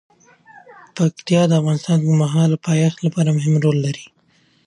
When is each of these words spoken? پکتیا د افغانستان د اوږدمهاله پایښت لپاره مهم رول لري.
پکتیا 0.95 1.41
د 1.47 1.51
افغانستان 1.61 1.97
د 1.99 2.03
اوږدمهاله 2.03 2.57
پایښت 2.67 2.97
لپاره 3.05 3.29
مهم 3.37 3.55
رول 3.63 3.77
لري. 3.85 4.05